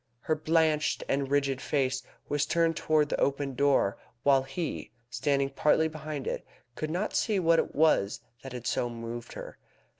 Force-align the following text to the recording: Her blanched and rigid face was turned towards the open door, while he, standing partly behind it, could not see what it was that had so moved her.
Her 0.21 0.33
blanched 0.35 1.03
and 1.07 1.29
rigid 1.29 1.61
face 1.61 2.01
was 2.27 2.47
turned 2.47 2.75
towards 2.75 3.11
the 3.11 3.21
open 3.21 3.53
door, 3.53 3.99
while 4.23 4.41
he, 4.41 4.89
standing 5.11 5.51
partly 5.51 5.87
behind 5.87 6.25
it, 6.25 6.43
could 6.73 6.89
not 6.89 7.13
see 7.13 7.37
what 7.39 7.59
it 7.59 7.75
was 7.75 8.19
that 8.41 8.51
had 8.51 8.65
so 8.65 8.89
moved 8.89 9.33
her. 9.33 9.59